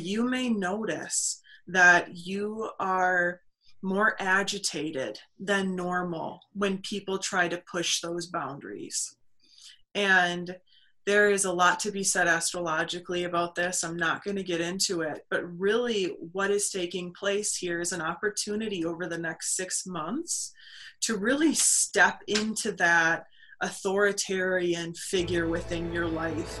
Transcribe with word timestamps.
You 0.00 0.28
may 0.28 0.48
notice 0.48 1.40
that 1.66 2.16
you 2.16 2.70
are 2.80 3.40
more 3.82 4.16
agitated 4.18 5.18
than 5.38 5.76
normal 5.76 6.40
when 6.52 6.78
people 6.78 7.18
try 7.18 7.48
to 7.48 7.62
push 7.70 8.00
those 8.00 8.26
boundaries. 8.26 9.16
And 9.94 10.56
there 11.06 11.30
is 11.30 11.44
a 11.44 11.52
lot 11.52 11.80
to 11.80 11.90
be 11.90 12.04
said 12.04 12.28
astrologically 12.28 13.24
about 13.24 13.54
this. 13.54 13.82
I'm 13.82 13.96
not 13.96 14.22
going 14.22 14.36
to 14.36 14.42
get 14.42 14.60
into 14.60 15.00
it, 15.00 15.24
but 15.30 15.42
really, 15.58 16.16
what 16.32 16.50
is 16.50 16.70
taking 16.70 17.12
place 17.12 17.56
here 17.56 17.80
is 17.80 17.92
an 17.92 18.02
opportunity 18.02 18.84
over 18.84 19.06
the 19.06 19.18
next 19.18 19.56
six 19.56 19.86
months 19.86 20.52
to 21.02 21.16
really 21.16 21.54
step 21.54 22.22
into 22.28 22.72
that 22.72 23.24
authoritarian 23.62 24.94
figure 24.94 25.48
within 25.48 25.92
your 25.92 26.06
life 26.06 26.60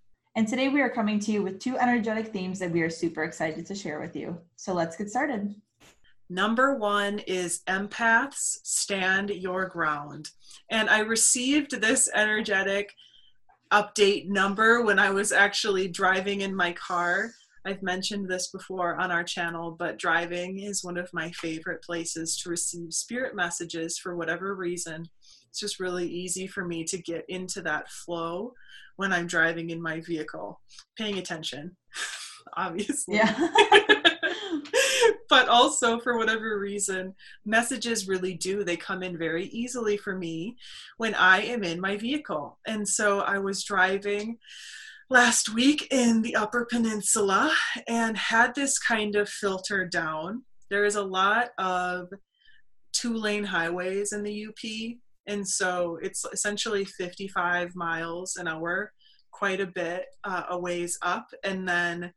And 0.35 0.47
today 0.47 0.69
we 0.69 0.79
are 0.81 0.89
coming 0.89 1.19
to 1.19 1.31
you 1.31 1.43
with 1.43 1.59
two 1.59 1.77
energetic 1.77 2.27
themes 2.27 2.59
that 2.59 2.71
we 2.71 2.81
are 2.81 2.89
super 2.89 3.23
excited 3.23 3.65
to 3.65 3.75
share 3.75 3.99
with 3.99 4.15
you. 4.15 4.39
So 4.55 4.73
let's 4.73 4.95
get 4.95 5.09
started. 5.09 5.53
Number 6.29 6.75
one 6.75 7.19
is 7.19 7.61
empaths 7.67 8.59
stand 8.63 9.29
your 9.29 9.65
ground. 9.65 10.29
And 10.69 10.89
I 10.89 10.99
received 10.99 11.81
this 11.81 12.09
energetic 12.15 12.93
update 13.73 14.29
number 14.29 14.81
when 14.85 14.99
I 14.99 15.09
was 15.09 15.33
actually 15.33 15.89
driving 15.89 16.41
in 16.41 16.55
my 16.55 16.71
car. 16.73 17.31
I've 17.65 17.83
mentioned 17.83 18.29
this 18.29 18.47
before 18.47 18.95
on 18.95 19.11
our 19.11 19.25
channel, 19.25 19.75
but 19.77 19.99
driving 19.99 20.59
is 20.59 20.83
one 20.83 20.97
of 20.97 21.13
my 21.13 21.29
favorite 21.31 21.83
places 21.83 22.37
to 22.37 22.49
receive 22.49 22.93
spirit 22.93 23.35
messages 23.35 23.97
for 23.97 24.15
whatever 24.15 24.55
reason. 24.55 25.09
It's 25.49 25.59
just 25.59 25.81
really 25.81 26.07
easy 26.07 26.47
for 26.47 26.63
me 26.63 26.85
to 26.85 26.97
get 26.97 27.25
into 27.27 27.61
that 27.63 27.89
flow 27.89 28.53
when 29.01 29.11
I'm 29.11 29.25
driving 29.25 29.71
in 29.71 29.81
my 29.81 29.99
vehicle, 29.99 30.61
paying 30.95 31.17
attention, 31.17 31.75
obviously. 32.55 33.15
Yeah. 33.15 33.33
but 35.29 35.49
also, 35.49 35.99
for 35.99 36.19
whatever 36.19 36.59
reason, 36.59 37.15
messages 37.43 38.07
really 38.07 38.35
do. 38.35 38.63
They 38.63 38.77
come 38.77 39.01
in 39.01 39.17
very 39.17 39.45
easily 39.45 39.97
for 39.97 40.15
me 40.15 40.55
when 40.97 41.15
I 41.15 41.41
am 41.41 41.63
in 41.63 41.81
my 41.81 41.97
vehicle. 41.97 42.59
And 42.67 42.87
so 42.87 43.21
I 43.21 43.39
was 43.39 43.63
driving 43.63 44.37
last 45.09 45.51
week 45.51 45.87
in 45.89 46.21
the 46.21 46.35
Upper 46.35 46.65
Peninsula 46.65 47.51
and 47.87 48.15
had 48.15 48.53
this 48.53 48.77
kind 48.77 49.15
of 49.15 49.27
filter 49.27 49.83
down. 49.87 50.43
There 50.69 50.85
is 50.85 50.95
a 50.95 51.01
lot 51.01 51.49
of 51.57 52.09
two 52.93 53.15
lane 53.15 53.45
highways 53.45 54.13
in 54.13 54.21
the 54.21 54.45
UP 54.45 54.99
and 55.31 55.47
so 55.47 55.97
it's 56.01 56.25
essentially 56.33 56.83
55 56.83 57.73
miles 57.73 58.35
an 58.35 58.49
hour 58.49 58.91
quite 59.31 59.61
a 59.61 59.65
bit 59.65 60.05
uh, 60.25 60.43
a 60.49 60.59
ways 60.59 60.97
up. 61.01 61.27
And 61.43 61.67
then 61.67 62.13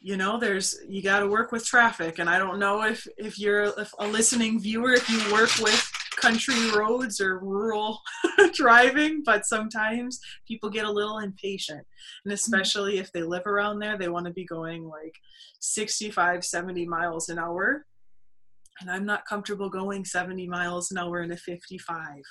you 0.00 0.16
know 0.16 0.38
there's 0.38 0.78
you 0.86 1.02
got 1.02 1.20
to 1.20 1.28
work 1.28 1.50
with 1.50 1.64
traffic. 1.64 2.18
And 2.18 2.28
i 2.28 2.38
don't 2.38 2.60
know 2.60 2.82
if 2.82 3.06
if 3.16 3.38
you're 3.38 3.72
if 3.78 3.90
a 3.98 4.06
listening 4.06 4.60
viewer 4.60 4.92
if 4.92 5.08
you 5.08 5.18
work 5.32 5.50
with 5.60 5.92
country 6.16 6.70
roads 6.76 7.20
or 7.20 7.38
rural 7.38 8.00
driving 8.52 9.22
but 9.24 9.46
sometimes 9.46 10.18
people 10.46 10.68
get 10.68 10.84
a 10.84 10.90
little 10.90 11.18
impatient. 11.18 11.84
And 12.24 12.34
especially 12.34 12.94
mm-hmm. 12.94 13.02
if 13.02 13.12
they 13.12 13.22
live 13.22 13.46
around 13.46 13.78
there 13.78 13.96
they 13.96 14.08
want 14.08 14.26
to 14.26 14.32
be 14.32 14.44
going 14.44 14.84
like 14.84 15.14
65 15.60 16.44
70 16.44 16.86
miles 16.86 17.28
an 17.30 17.38
hour 17.38 17.86
and 18.80 18.90
I'm 18.90 19.04
not 19.04 19.26
comfortable 19.26 19.68
going 19.68 20.04
70 20.04 20.46
miles 20.48 20.90
an 20.90 20.98
hour 20.98 21.22
in 21.22 21.32
a 21.32 21.36
55. 21.36 22.22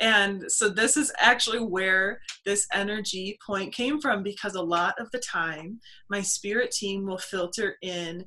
And 0.00 0.44
so 0.50 0.68
this 0.68 0.96
is 0.96 1.12
actually 1.18 1.60
where 1.60 2.20
this 2.44 2.66
energy 2.72 3.38
point 3.44 3.74
came 3.74 4.00
from 4.00 4.22
because 4.22 4.54
a 4.54 4.62
lot 4.62 4.94
of 4.98 5.10
the 5.10 5.18
time 5.18 5.80
my 6.08 6.22
spirit 6.22 6.70
team 6.70 7.04
will 7.04 7.18
filter 7.18 7.76
in 7.82 8.24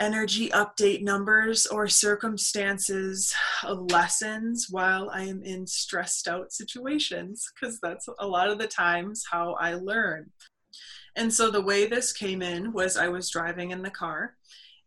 energy 0.00 0.48
update 0.50 1.02
numbers 1.02 1.66
or 1.66 1.86
circumstances 1.86 3.34
of 3.62 3.90
lessons 3.90 4.66
while 4.68 5.08
I 5.10 5.22
am 5.22 5.42
in 5.42 5.66
stressed 5.66 6.28
out 6.28 6.52
situations 6.52 7.48
because 7.54 7.78
that's 7.80 8.08
a 8.18 8.26
lot 8.26 8.50
of 8.50 8.58
the 8.58 8.66
times 8.66 9.24
how 9.30 9.54
I 9.54 9.74
learn. 9.74 10.30
And 11.16 11.32
so 11.32 11.50
the 11.50 11.62
way 11.62 11.86
this 11.86 12.12
came 12.12 12.42
in 12.42 12.72
was 12.72 12.96
I 12.96 13.08
was 13.08 13.30
driving 13.30 13.70
in 13.70 13.82
the 13.82 13.90
car 13.90 14.34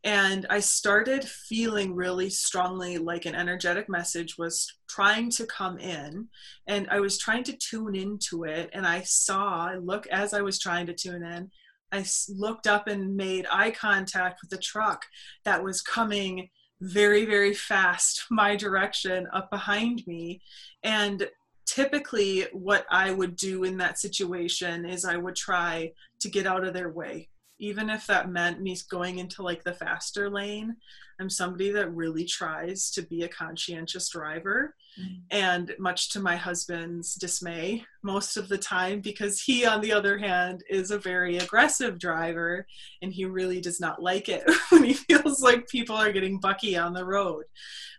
and 0.07 0.45
I 0.49 0.61
started 0.61 1.25
feeling 1.25 1.93
really 1.93 2.29
strongly 2.29 2.97
like 2.97 3.25
an 3.25 3.35
energetic 3.35 3.89
message 3.89 4.37
was 4.37 4.71
trying 4.87 5.29
to 5.31 5.45
come 5.45 5.77
in. 5.79 6.29
And 6.65 6.87
I 6.89 7.01
was 7.01 7.17
trying 7.17 7.43
to 7.43 7.57
tune 7.57 7.93
into 7.93 8.45
it. 8.45 8.69
And 8.71 8.87
I 8.87 9.01
saw, 9.01 9.69
look, 9.77 10.07
as 10.07 10.33
I 10.33 10.39
was 10.39 10.59
trying 10.59 10.85
to 10.85 10.93
tune 10.93 11.23
in, 11.23 11.51
I 11.91 12.05
looked 12.29 12.67
up 12.67 12.87
and 12.87 13.17
made 13.17 13.47
eye 13.51 13.71
contact 13.71 14.39
with 14.41 14.49
the 14.49 14.63
truck 14.63 15.05
that 15.43 15.61
was 15.61 15.81
coming 15.81 16.51
very, 16.79 17.25
very 17.25 17.53
fast 17.53 18.27
my 18.31 18.55
direction 18.55 19.27
up 19.33 19.51
behind 19.51 20.07
me. 20.07 20.41
And 20.83 21.27
typically, 21.65 22.43
what 22.53 22.85
I 22.89 23.11
would 23.11 23.35
do 23.35 23.65
in 23.65 23.75
that 23.79 23.99
situation 23.99 24.85
is 24.85 25.03
I 25.03 25.17
would 25.17 25.35
try 25.35 25.91
to 26.21 26.29
get 26.29 26.47
out 26.47 26.63
of 26.63 26.73
their 26.73 26.93
way 26.93 27.27
even 27.59 27.89
if 27.89 28.05
that 28.07 28.29
meant 28.29 28.61
me 28.61 28.77
going 28.89 29.19
into 29.19 29.41
like 29.41 29.63
the 29.63 29.73
faster 29.73 30.29
lane 30.29 30.75
i'm 31.19 31.29
somebody 31.29 31.71
that 31.71 31.93
really 31.93 32.23
tries 32.23 32.91
to 32.91 33.01
be 33.01 33.23
a 33.23 33.27
conscientious 33.27 34.09
driver 34.09 34.75
mm-hmm. 34.99 35.19
and 35.31 35.73
much 35.79 36.11
to 36.11 36.19
my 36.19 36.35
husband's 36.35 37.15
dismay 37.15 37.83
most 38.03 38.37
of 38.37 38.49
the 38.49 38.57
time 38.57 39.01
because 39.01 39.41
he 39.41 39.65
on 39.65 39.81
the 39.81 39.91
other 39.91 40.17
hand 40.17 40.63
is 40.69 40.91
a 40.91 40.99
very 40.99 41.37
aggressive 41.37 41.99
driver 41.99 42.65
and 43.01 43.11
he 43.13 43.25
really 43.25 43.59
does 43.59 43.79
not 43.79 44.01
like 44.01 44.29
it 44.29 44.43
when 44.69 44.83
he 44.83 44.93
feels 44.93 45.41
like 45.41 45.67
people 45.67 45.95
are 45.95 46.11
getting 46.11 46.39
bucky 46.39 46.77
on 46.77 46.93
the 46.93 47.05
road 47.05 47.43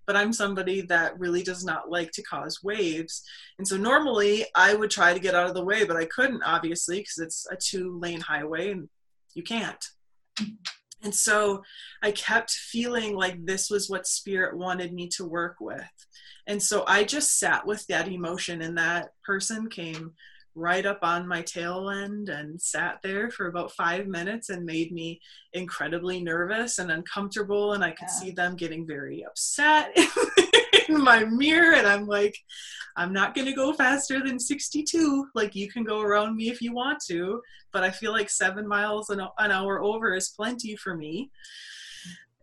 but 0.09 0.17
I'm 0.17 0.33
somebody 0.33 0.81
that 0.81 1.19
really 1.21 1.43
does 1.43 1.67
not 1.67 1.91
like 1.91 2.13
to 2.13 2.23
cause 2.23 2.65
waves. 2.65 3.23
And 3.59 3.69
so 3.69 3.77
normally 3.77 4.47
I 4.55 4.73
would 4.73 4.91
try 4.91 5.13
to 5.13 5.21
get 5.21 5.35
out 5.35 5.49
of 5.49 5.55
the 5.55 5.63
way, 5.63 5.85
but 5.85 5.99
I 5.99 6.07
couldn't 6.07 6.43
obviously 6.43 7.01
because 7.01 7.19
it's 7.19 7.47
a 7.51 7.57
two 7.57 7.99
lane 7.99 8.23
highway 8.23 8.71
and 8.71 8.89
you 9.35 9.43
can't. 9.43 9.85
And 11.03 11.15
so 11.15 11.63
I 12.03 12.11
kept 12.11 12.51
feeling 12.51 13.15
like 13.15 13.45
this 13.45 13.71
was 13.71 13.89
what 13.89 14.07
spirit 14.07 14.57
wanted 14.57 14.93
me 14.93 15.09
to 15.17 15.25
work 15.25 15.57
with. 15.61 15.83
And 16.47 16.63
so 16.63 16.85
I 16.87 17.05
just 17.05 17.39
sat 17.39 17.67
with 17.67 17.87
that 17.87 18.09
emotion, 18.09 18.63
and 18.63 18.77
that 18.79 19.11
person 19.25 19.69
came 19.69 20.15
right 20.55 20.85
up 20.85 20.99
on 21.03 21.29
my 21.29 21.43
tail 21.43 21.89
end 21.89 22.29
and 22.31 22.61
sat 22.61 22.99
there 23.03 23.31
for 23.31 23.47
about 23.47 23.71
five 23.73 24.09
minutes 24.09 24.49
and 24.49 24.65
made 24.65 24.91
me 24.91 25.21
incredibly 25.53 26.21
nervous 26.21 26.79
and 26.79 26.91
uncomfortable. 26.91 27.75
And 27.75 27.85
I 27.85 27.91
could 27.91 28.09
yeah. 28.09 28.21
see 28.21 28.31
them 28.33 28.57
getting 28.57 28.87
very 28.87 29.25
upset 29.25 29.97
in 30.89 31.03
my 31.03 31.25
mirror. 31.25 31.75
And 31.75 31.87
I'm 31.87 32.07
like, 32.07 32.37
I'm 32.97 33.13
not 33.13 33.35
going 33.35 33.47
to 33.47 33.53
go 33.53 33.73
faster 33.73 34.21
than 34.21 34.39
62. 34.39 35.29
Like, 35.35 35.55
you 35.55 35.71
can 35.71 35.85
go 35.85 36.01
around 36.01 36.37
me 36.37 36.51
if 36.51 36.61
you 36.61 36.73
want 36.73 36.99
to, 37.09 37.41
but 37.73 37.85
I 37.85 37.91
feel 37.91 38.13
like 38.13 38.31
seven 38.31 38.67
miles 38.67 39.11
an, 39.11 39.21
an 39.39 39.51
hour 39.51 39.83
over 39.83 40.15
is 40.15 40.31
plenty 40.31 40.77
for 40.77 40.97
me. 40.97 41.31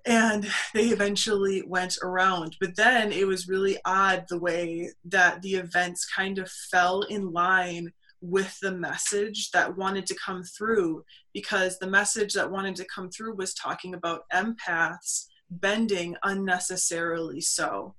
And 0.05 0.47
they 0.73 0.89
eventually 0.89 1.63
went 1.65 1.97
around. 2.03 2.55
But 2.59 2.75
then 2.75 3.11
it 3.11 3.27
was 3.27 3.47
really 3.47 3.77
odd 3.85 4.25
the 4.29 4.39
way 4.39 4.91
that 5.05 5.41
the 5.41 5.55
events 5.55 6.05
kind 6.05 6.37
of 6.37 6.49
fell 6.49 7.01
in 7.01 7.31
line 7.31 7.91
with 8.21 8.57
the 8.59 8.71
message 8.71 9.51
that 9.51 9.77
wanted 9.77 10.05
to 10.07 10.15
come 10.15 10.43
through 10.43 11.03
because 11.33 11.77
the 11.77 11.87
message 11.87 12.33
that 12.33 12.49
wanted 12.49 12.75
to 12.75 12.85
come 12.85 13.09
through 13.09 13.35
was 13.35 13.53
talking 13.53 13.93
about 13.93 14.23
empaths 14.33 15.25
bending 15.49 16.15
unnecessarily 16.23 17.39
so 17.39 17.93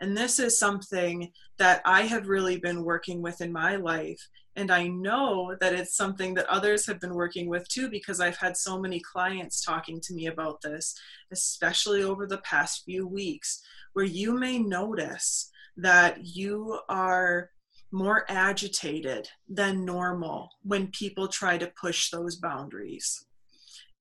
and 0.00 0.16
this 0.16 0.38
is 0.38 0.58
something 0.58 1.32
that 1.58 1.82
I 1.84 2.02
have 2.02 2.28
really 2.28 2.58
been 2.58 2.84
working 2.84 3.20
with 3.20 3.40
in 3.40 3.52
my 3.52 3.76
life. 3.76 4.20
And 4.56 4.70
I 4.70 4.88
know 4.88 5.54
that 5.60 5.72
it's 5.72 5.96
something 5.96 6.34
that 6.34 6.46
others 6.46 6.86
have 6.86 7.00
been 7.00 7.14
working 7.14 7.48
with 7.48 7.68
too, 7.68 7.88
because 7.88 8.20
I've 8.20 8.36
had 8.36 8.56
so 8.56 8.80
many 8.80 9.00
clients 9.00 9.62
talking 9.62 10.00
to 10.02 10.14
me 10.14 10.26
about 10.26 10.60
this, 10.62 10.94
especially 11.32 12.02
over 12.02 12.26
the 12.26 12.38
past 12.38 12.82
few 12.84 13.06
weeks, 13.06 13.62
where 13.92 14.04
you 14.04 14.32
may 14.38 14.58
notice 14.58 15.50
that 15.76 16.24
you 16.24 16.80
are 16.88 17.50
more 17.92 18.24
agitated 18.28 19.28
than 19.48 19.84
normal 19.84 20.50
when 20.62 20.88
people 20.88 21.28
try 21.28 21.56
to 21.56 21.72
push 21.80 22.10
those 22.10 22.36
boundaries. 22.36 23.24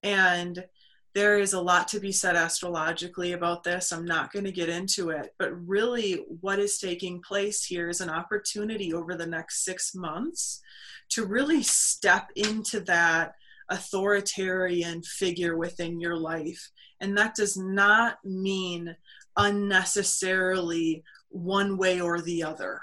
And 0.03 0.65
there 1.13 1.39
is 1.39 1.53
a 1.53 1.61
lot 1.61 1.87
to 1.89 1.99
be 1.99 2.11
said 2.11 2.35
astrologically 2.35 3.33
about 3.33 3.63
this. 3.63 3.91
I'm 3.91 4.05
not 4.05 4.31
going 4.31 4.45
to 4.45 4.51
get 4.51 4.69
into 4.69 5.09
it, 5.09 5.33
but 5.39 5.51
really, 5.67 6.25
what 6.41 6.59
is 6.59 6.77
taking 6.77 7.21
place 7.21 7.63
here 7.63 7.89
is 7.89 8.01
an 8.01 8.09
opportunity 8.09 8.93
over 8.93 9.15
the 9.15 9.25
next 9.25 9.63
six 9.63 9.95
months 9.95 10.61
to 11.09 11.25
really 11.25 11.63
step 11.63 12.29
into 12.35 12.81
that 12.81 13.33
authoritarian 13.69 15.01
figure 15.01 15.57
within 15.57 15.99
your 15.99 16.15
life. 16.15 16.69
And 17.01 17.17
that 17.17 17.35
does 17.35 17.57
not 17.57 18.17
mean 18.23 18.95
unnecessarily 19.35 21.03
one 21.29 21.77
way 21.77 22.01
or 22.01 22.21
the 22.21 22.43
other. 22.43 22.79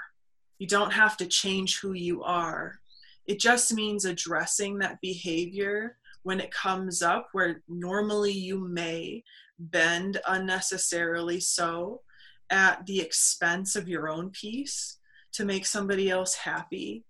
You 0.57 0.67
don't 0.67 0.93
have 0.93 1.17
to 1.17 1.25
change 1.25 1.79
who 1.79 1.93
you 1.93 2.23
are. 2.23 2.79
It 3.25 3.39
just 3.39 3.73
means 3.73 4.05
addressing 4.05 4.77
that 4.79 5.01
behavior 5.01 5.97
when 6.25 6.39
it 6.39 6.49
comes 6.49 7.03
up 7.03 7.29
where 7.33 7.61
normally 7.69 8.31
you 8.31 8.67
may 8.67 9.23
bend 9.59 10.19
unnecessarily 10.27 11.39
so 11.39 12.01
at 12.49 12.83
the 12.87 12.99
expense 12.99 13.75
of 13.75 13.87
your 13.87 14.09
own 14.09 14.31
peace 14.31 14.97
to 15.33 15.45
make 15.45 15.67
somebody 15.67 16.09
else 16.09 16.33
happy. 16.33 17.03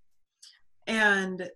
And 0.86 1.50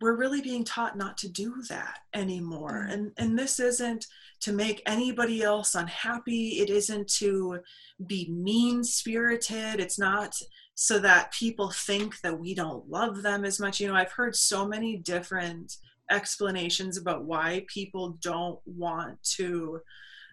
we're 0.00 0.16
really 0.16 0.40
being 0.40 0.64
taught 0.64 0.96
not 0.96 1.18
to 1.18 1.28
do 1.28 1.62
that 1.68 1.98
anymore. 2.14 2.86
Mm. 2.88 2.92
And 2.92 3.12
and 3.18 3.38
this 3.38 3.60
isn't 3.60 4.06
to 4.40 4.52
make 4.52 4.82
anybody 4.86 5.42
else 5.42 5.74
unhappy. 5.74 6.60
It 6.60 6.70
isn't 6.70 7.08
to 7.18 7.58
be 8.06 8.30
mean 8.30 8.84
spirited. 8.84 9.80
It's 9.80 9.98
not 9.98 10.34
so 10.76 10.98
that 11.00 11.32
people 11.32 11.70
think 11.70 12.20
that 12.22 12.38
we 12.38 12.54
don't 12.54 12.88
love 12.88 13.20
them 13.20 13.44
as 13.44 13.60
much. 13.60 13.80
You 13.80 13.88
know, 13.88 13.96
I've 13.96 14.12
heard 14.12 14.34
so 14.34 14.66
many 14.66 14.96
different 14.96 15.76
explanations 16.10 16.96
about 16.96 17.24
why 17.24 17.64
people 17.72 18.18
don't 18.20 18.58
want 18.64 19.22
to 19.36 19.80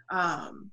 um, 0.09 0.71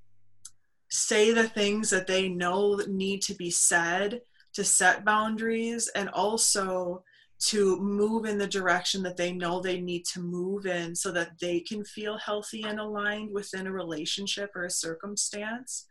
say 0.91 1.33
the 1.33 1.49
things 1.49 1.91
that 1.91 2.07
they 2.07 2.29
know 2.29 2.81
need 2.89 3.23
to 3.23 3.35
be 3.35 3.51
said 3.51 4.21
to 4.55 4.65
set 4.65 5.05
boundaries 5.05 5.89
and 5.95 6.09
also 6.11 7.03
to 7.39 7.81
move 7.81 8.25
in 8.25 8.39
the 8.39 8.47
direction 8.47 9.03
that 9.03 9.17
they 9.17 9.33
know 9.33 9.61
they 9.61 9.81
need 9.81 10.05
to 10.05 10.21
move 10.21 10.67
in 10.67 10.95
so 10.95 11.11
that 11.11 11.33
they 11.41 11.59
can 11.59 11.85
feel 11.85 12.17
healthy 12.19 12.63
and 12.63 12.79
aligned 12.79 13.33
within 13.33 13.67
a 13.67 13.73
relationship 13.73 14.51
or 14.55 14.65
a 14.65 14.71
circumstance. 14.71 15.87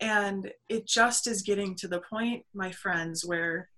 And 0.00 0.50
it 0.68 0.86
just 0.88 1.26
is 1.28 1.42
getting 1.42 1.76
to 1.76 1.88
the 1.88 2.00
point, 2.00 2.44
my 2.52 2.72
friends, 2.72 3.24
where 3.24 3.68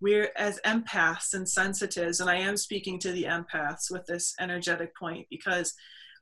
we're 0.00 0.30
as 0.36 0.60
empaths 0.66 1.34
and 1.34 1.48
sensitives, 1.48 2.20
and 2.20 2.28
I 2.28 2.36
am 2.36 2.56
speaking 2.56 2.98
to 3.00 3.12
the 3.12 3.24
empaths 3.24 3.90
with 3.90 4.06
this 4.06 4.34
energetic 4.40 4.94
point 4.96 5.26
because 5.30 5.74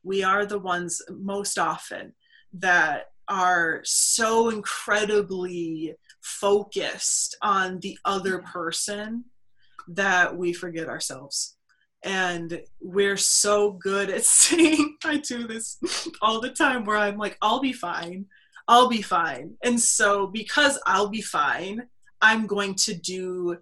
we 0.03 0.23
are 0.23 0.47
the 0.47 0.59
ones 0.59 1.01
most 1.11 1.59
often 1.59 2.15
that 2.53 3.07
are 3.29 3.81
so 3.85 4.51
incredibly 4.51 5.95
focused 6.21 7.37
on 7.43 7.81
the 7.81 7.99
other 8.05 8.39
person 8.39 9.25
that 9.89 10.37
we 10.37 10.53
forget 10.53 10.89
ourselves. 10.89 11.57
And 12.05 12.61
we're 12.81 13.17
so 13.17 13.73
good 13.73 14.11
at 14.11 14.25
saying, 14.25 14.97
I 15.05 15.19
do 15.19 15.47
this 15.47 15.79
all 16.23 16.41
the 16.41 16.51
time 16.51 16.85
where 16.85 16.97
I'm 16.97 17.19
like, 17.19 17.39
I'll 17.43 17.61
be 17.61 17.73
fine. 17.73 18.27
I'll 18.69 18.89
be 18.89 19.03
fine. 19.03 19.57
And 19.63 19.81
so, 19.81 20.27
because 20.27 20.79
I'll 20.87 21.09
be 21.09 21.21
fine, 21.21 21.83
I'm 22.25 22.47
going 22.47 22.75
to 22.87 22.95
do 22.95 23.59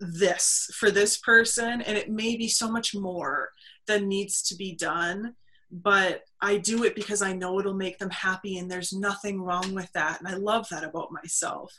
this 0.00 0.70
for 0.74 0.90
this 0.90 1.18
person. 1.18 1.82
And 1.82 1.96
it 1.98 2.10
may 2.10 2.36
be 2.36 2.48
so 2.48 2.70
much 2.70 2.94
more 2.94 3.50
that 3.86 4.02
needs 4.02 4.42
to 4.48 4.56
be 4.56 4.74
done. 4.74 5.34
But 5.70 6.22
I 6.40 6.56
do 6.56 6.84
it 6.84 6.94
because 6.94 7.22
I 7.22 7.32
know 7.32 7.58
it'll 7.58 7.74
make 7.74 7.98
them 7.98 8.10
happy, 8.10 8.58
and 8.58 8.70
there's 8.70 8.92
nothing 8.92 9.42
wrong 9.42 9.74
with 9.74 9.90
that. 9.94 10.20
And 10.20 10.28
I 10.28 10.34
love 10.34 10.68
that 10.70 10.84
about 10.84 11.10
myself 11.10 11.72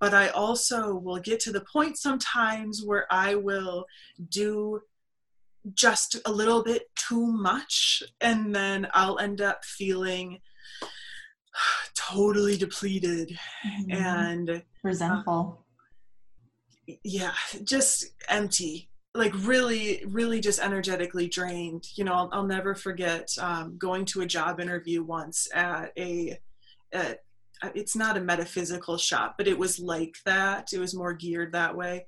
but 0.00 0.14
I 0.14 0.28
also 0.28 0.94
will 0.94 1.18
get 1.18 1.40
to 1.40 1.52
the 1.52 1.64
point 1.72 1.98
sometimes 1.98 2.82
where 2.84 3.06
I 3.10 3.34
will 3.34 3.86
do 4.28 4.80
just 5.74 6.16
a 6.24 6.32
little 6.32 6.62
bit 6.62 6.84
too 7.08 7.26
much 7.26 8.02
and 8.20 8.54
then 8.54 8.88
I'll 8.94 9.18
end 9.18 9.40
up 9.40 9.64
feeling 9.64 10.38
totally 11.94 12.56
depleted 12.56 13.36
mm-hmm. 13.66 13.92
and 13.92 14.62
resentful. 14.82 15.64
Uh, 16.88 16.92
yeah, 17.04 17.34
just 17.64 18.06
empty. 18.28 18.88
Like 19.14 19.32
really, 19.46 20.04
really 20.06 20.40
just 20.40 20.60
energetically 20.60 21.28
drained. 21.28 21.84
You 21.94 22.04
know, 22.04 22.12
I'll, 22.12 22.28
I'll 22.32 22.46
never 22.46 22.74
forget 22.74 23.28
um, 23.40 23.76
going 23.78 24.04
to 24.06 24.20
a 24.20 24.26
job 24.26 24.60
interview 24.60 25.02
once 25.02 25.48
at 25.54 25.92
a 25.98 26.38
at 26.92 27.20
it's 27.74 27.96
not 27.96 28.16
a 28.16 28.20
metaphysical 28.20 28.96
shop, 28.96 29.34
but 29.36 29.48
it 29.48 29.58
was 29.58 29.80
like 29.80 30.14
that. 30.24 30.72
It 30.72 30.78
was 30.78 30.94
more 30.94 31.12
geared 31.12 31.52
that 31.52 31.76
way. 31.76 32.06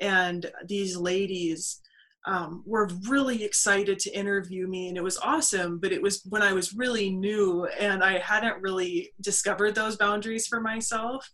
And 0.00 0.46
these 0.66 0.96
ladies 0.96 1.80
um, 2.26 2.62
were 2.64 2.88
really 3.08 3.42
excited 3.42 3.98
to 4.00 4.16
interview 4.16 4.68
me, 4.68 4.88
and 4.88 4.96
it 4.96 5.02
was 5.02 5.18
awesome. 5.18 5.78
But 5.78 5.92
it 5.92 6.00
was 6.00 6.22
when 6.28 6.42
I 6.42 6.52
was 6.52 6.74
really 6.74 7.10
new 7.10 7.66
and 7.78 8.04
I 8.04 8.18
hadn't 8.18 8.62
really 8.62 9.12
discovered 9.20 9.74
those 9.74 9.96
boundaries 9.96 10.46
for 10.46 10.60
myself. 10.60 11.28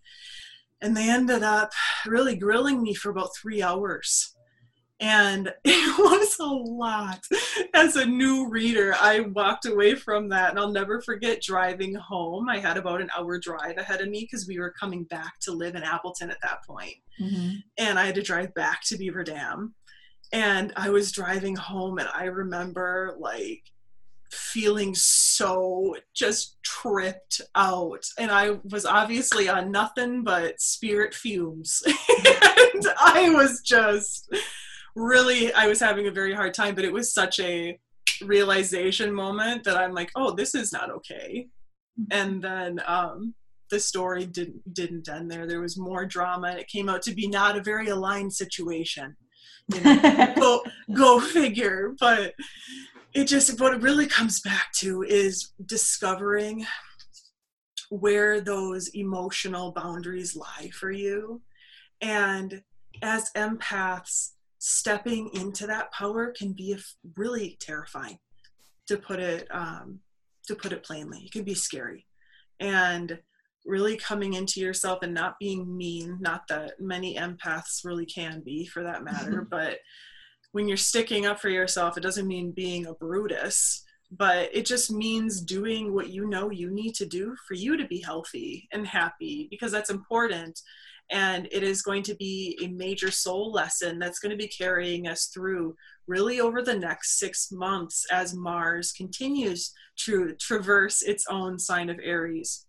And 0.81 0.97
they 0.97 1.11
ended 1.11 1.43
up 1.43 1.73
really 2.07 2.37
grilling 2.37 2.83
me 2.83 2.95
for 2.95 3.11
about 3.11 3.31
three 3.37 3.63
hours 3.63 4.35
and 5.01 5.53
it 5.65 5.99
was 5.99 6.37
a 6.41 6.45
lot 6.45 7.21
as 7.75 7.97
a 7.97 8.05
new 8.05 8.49
reader 8.49 8.95
i 9.01 9.21
walked 9.21 9.67
away 9.67 9.95
from 9.95 10.29
that 10.29 10.51
and 10.51 10.59
i'll 10.59 10.73
never 10.73 11.01
forget 11.01 11.43
driving 11.43 11.95
home 11.95 12.49
i 12.49 12.59
had 12.59 12.77
about 12.77 13.01
an 13.01 13.11
hour 13.17 13.39
drive 13.39 13.77
ahead 13.77 14.01
of 14.01 14.09
me 14.09 14.21
because 14.21 14.47
we 14.47 14.59
were 14.59 14.75
coming 14.79 15.05
back 15.05 15.35
to 15.41 15.53
live 15.53 15.75
in 15.75 15.83
appleton 15.83 16.31
at 16.31 16.41
that 16.43 16.65
point. 16.67 16.95
Mm-hmm. 17.21 17.57
and 17.79 17.99
i 17.99 18.07
had 18.07 18.15
to 18.17 18.23
drive 18.23 18.55
back 18.55 18.83
to 18.85 18.97
beaver 18.97 19.25
dam 19.25 19.75
and 20.33 20.73
i 20.77 20.91
was 20.91 21.13
driving 21.13 21.57
home 21.57 21.99
and 21.99 22.09
i 22.15 22.25
remember 22.25 23.17
like 23.19 23.63
feeling 24.31 24.95
so 24.95 25.97
just 26.15 26.63
tripped 26.63 27.41
out 27.55 28.05
and 28.19 28.31
i 28.31 28.51
was 28.71 28.85
obviously 28.85 29.49
on 29.49 29.71
nothing 29.71 30.23
but 30.23 30.61
spirit 30.61 31.15
fumes 31.15 31.83
and 31.87 32.87
i 33.01 33.31
was 33.35 33.63
just 33.63 34.29
really 34.99 35.53
I 35.53 35.67
was 35.67 35.81
having 35.81 36.07
a 36.07 36.13
very 36.13 36.35
hard 36.35 36.55
time, 36.55 36.75
but 36.75 36.85
it 36.85 36.93
was 36.93 37.13
such 37.13 37.41
a 37.41 37.79
realization 38.23 39.13
moment 39.13 39.65
that 39.65 39.77
I'm 39.77 39.95
like, 39.95 40.11
oh, 40.17 40.33
this 40.33 40.55
is 40.55 40.73
not 40.73 40.91
okay. 40.91 41.49
Mm-hmm. 41.99 42.05
And 42.11 42.43
then 42.43 42.81
um, 42.87 43.35
the 43.71 43.81
story 43.81 44.27
didn't 44.27 44.75
didn't 44.75 45.09
end 45.09 45.31
there. 45.31 45.47
There 45.47 45.61
was 45.61 45.79
more 45.79 46.05
drama, 46.05 46.49
and 46.49 46.59
it 46.59 46.69
came 46.69 46.89
out 46.89 47.03
to 47.03 47.15
be 47.15 47.29
not 47.29 47.57
a 47.57 47.63
very 47.63 47.89
aligned 47.89 48.33
situation. 48.33 49.17
You 49.69 49.81
know, 49.83 50.35
go 50.39 50.63
go 50.95 51.21
figure. 51.21 51.95
But 51.99 52.35
it 53.15 53.25
just 53.25 53.61
what 53.61 53.75
it 53.75 53.83
really 53.83 54.07
comes 54.07 54.41
back 54.41 54.73
to 54.77 55.03
is 55.03 55.53
discovering 55.65 56.67
where 57.91 58.41
those 58.41 58.89
emotional 58.89 59.73
boundaries 59.73 60.37
lie 60.37 60.71
for 60.73 60.91
you. 60.91 61.41
And 62.01 62.63
as 63.03 63.31
empaths, 63.35 64.33
stepping 64.59 65.31
into 65.35 65.67
that 65.67 65.93
power 65.93 66.33
can 66.37 66.53
be 66.53 66.77
really 67.17 67.57
terrifying 67.61 68.19
to 68.87 68.97
put 68.97 69.21
it 69.21 69.47
um, 69.51 70.01
to 70.47 70.55
put 70.55 70.73
it 70.73 70.83
plainly 70.83 71.21
it 71.21 71.33
can 71.33 71.45
be 71.45 71.55
scary 71.55 72.07
and 72.59 73.19
really 73.69 73.97
coming 73.97 74.35
into 74.35 74.61
yourself 74.61 75.01
and 75.03 75.15
not 75.15 75.39
being 75.39 75.77
mean 75.77 76.17
not 76.21 76.43
that 76.49 76.73
many 76.81 77.17
empaths 77.17 77.85
really 77.85 78.07
can 78.07 78.41
be 78.41 78.67
for 78.67 78.83
that 78.83 79.05
matter 79.05 79.43
but 79.51 79.79
when 80.53 80.67
you're 80.67 80.77
sticking 80.77 81.27
up 81.27 81.39
for 81.39 81.49
yourself 81.49 81.97
it 81.97 82.03
doesn't 82.03 82.27
mean 82.27 82.51
being 82.51 82.87
a 82.87 82.95
brutus 82.95 83.85
but 84.11 84.49
it 84.55 84.65
just 84.65 84.91
means 84.91 85.43
doing 85.43 85.93
what 85.93 86.09
you 86.09 86.27
know 86.27 86.51
you 86.51 86.71
need 86.71 86.95
to 86.95 87.05
do 87.05 87.37
for 87.47 87.55
you 87.55 87.77
to 87.77 87.87
be 87.87 88.01
healthy 88.01 88.67
and 88.73 88.87
happy 88.87 89.49
because 89.51 89.71
that's 89.71 89.91
important 89.91 90.59
and 91.11 91.49
it 91.51 91.63
is 91.63 91.83
going 91.83 92.03
to 92.03 92.15
be 92.15 92.59
a 92.63 92.69
major 92.69 93.11
soul 93.11 93.51
lesson 93.51 93.99
that's 93.99 94.19
going 94.19 94.31
to 94.31 94.37
be 94.37 94.49
carrying 94.49 95.09
us 95.09 95.27
through 95.33 95.75
really 96.07 96.41
over 96.41 96.63
the 96.63 96.75
next 96.75 97.19
six 97.19 97.51
months 97.51 98.07
as 98.11 98.35
Mars 98.35 98.93
continues 98.93 99.73
to 99.97 100.35
traverse 100.39 101.03
its 101.03 101.25
own 101.31 101.59
sign 101.59 101.89
of 101.89 101.99
Aries. 102.03 102.67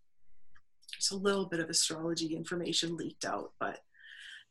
There's 0.92 1.12
a 1.12 1.24
little 1.24 1.46
bit 1.46 1.60
of 1.60 1.70
astrology 1.70 2.36
information 2.36 2.98
leaked 2.98 3.26
out, 3.26 3.52
but 3.60 3.80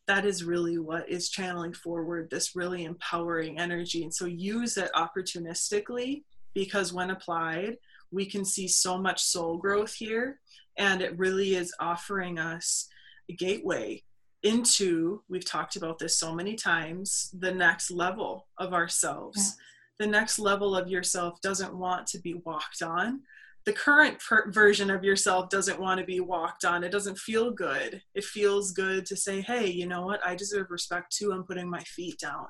that 0.07 0.25
is 0.25 0.43
really 0.43 0.79
what 0.79 1.09
is 1.09 1.29
channeling 1.29 1.75
forward 1.75 2.31
this 2.31 2.57
really 2.57 2.85
empowering 2.85 3.59
energy. 3.59 4.03
And 4.03 4.13
so 4.13 4.25
use 4.25 4.77
it 4.77 4.91
opportunistically 4.95 6.23
because 6.55 6.93
when 6.93 7.11
applied, 7.11 7.77
we 8.11 8.25
can 8.25 8.45
see 8.45 8.69
so 8.69 8.97
much 8.97 9.23
soul 9.23 9.59
growth 9.59 9.93
here. 9.93 10.41
And 10.79 11.03
it 11.03 11.19
really 11.19 11.57
is 11.57 11.75
offering 11.79 12.39
us 12.39 12.89
a 13.29 13.35
gateway 13.35 14.03
into 14.45 15.21
we've 15.29 15.45
talked 15.45 15.75
about 15.75 15.99
this 15.99 16.17
so 16.17 16.33
many 16.33 16.55
times 16.55 17.31
the 17.41 17.51
next 17.51 17.91
level 17.91 18.47
of 18.59 18.73
ourselves 18.73 19.57
the 19.99 20.07
next 20.07 20.39
level 20.39 20.77
of 20.77 20.89
yourself 20.89 21.41
doesn't 21.41 21.75
want 21.75 22.07
to 22.07 22.21
be 22.21 22.35
walked 22.45 22.83
on 22.83 23.21
the 23.69 23.75
current 23.75 24.19
per- 24.27 24.51
version 24.51 24.89
of 24.89 25.05
yourself 25.05 25.51
doesn't 25.51 25.79
want 25.79 26.01
to 26.01 26.07
be 26.07 26.21
walked 26.21 26.65
on. 26.65 26.83
It 26.83 26.91
doesn't 26.91 27.19
feel 27.19 27.51
good. 27.51 28.01
It 28.15 28.25
feels 28.25 28.73
good 28.73 29.05
to 29.05 29.15
say 29.15 29.43
hey 29.43 29.67
you 29.67 29.87
know 29.87 30.07
what? 30.07 30.27
I 30.27 30.35
deserve 30.35 30.71
respect 30.71 31.15
too. 31.15 31.33
I'm 31.33 31.45
putting 31.45 31.69
my 31.69 31.81
feet 31.81 32.19
down. 32.19 32.47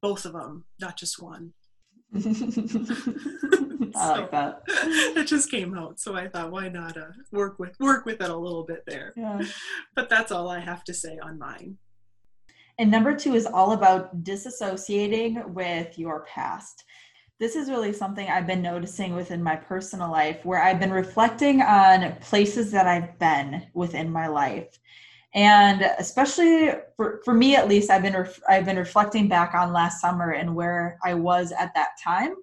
Both 0.00 0.24
of 0.24 0.32
them 0.32 0.64
not 0.80 0.96
just 0.96 1.22
one. 1.22 1.52
I 2.14 4.08
like 4.08 4.30
that. 4.30 4.62
it 4.68 5.26
just 5.26 5.50
came 5.50 5.76
out 5.76 6.00
so 6.00 6.14
i 6.14 6.28
thought 6.28 6.50
why 6.50 6.68
not 6.68 6.96
uh, 6.96 7.12
work 7.30 7.58
with 7.58 7.78
work 7.78 8.06
with 8.06 8.22
it 8.22 8.30
a 8.30 8.36
little 8.36 8.64
bit 8.64 8.82
there? 8.86 9.12
Yeah. 9.18 9.42
but 9.94 10.08
that's 10.08 10.32
all 10.32 10.48
i 10.48 10.60
have 10.60 10.82
to 10.84 10.94
say 10.94 11.18
on 11.22 11.38
mine. 11.38 11.76
And 12.78 12.90
number 12.90 13.14
two 13.14 13.34
is 13.34 13.44
all 13.44 13.72
about 13.72 14.24
disassociating 14.24 15.46
with 15.48 15.98
your 15.98 16.24
past. 16.24 16.84
This 17.40 17.56
is 17.56 17.70
really 17.70 17.94
something 17.94 18.28
I've 18.28 18.46
been 18.46 18.60
noticing 18.60 19.16
within 19.16 19.42
my 19.42 19.56
personal 19.56 20.10
life 20.10 20.44
where 20.44 20.62
I've 20.62 20.78
been 20.78 20.92
reflecting 20.92 21.62
on 21.62 22.14
places 22.16 22.70
that 22.72 22.86
I've 22.86 23.18
been 23.18 23.66
within 23.72 24.12
my 24.12 24.26
life. 24.26 24.78
And 25.32 25.80
especially 25.98 26.72
for, 26.98 27.22
for 27.24 27.32
me 27.32 27.56
at 27.56 27.66
least, 27.66 27.88
I've 27.88 28.02
been 28.02 28.12
ref- 28.12 28.42
I've 28.46 28.66
been 28.66 28.76
reflecting 28.76 29.26
back 29.26 29.54
on 29.54 29.72
last 29.72 30.02
summer 30.02 30.32
and 30.32 30.54
where 30.54 30.98
I 31.02 31.14
was 31.14 31.50
at 31.50 31.72
that 31.74 31.92
time. 32.04 32.34